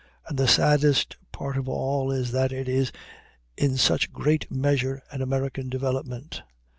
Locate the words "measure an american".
4.49-5.69